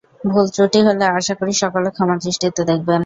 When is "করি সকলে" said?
1.39-1.89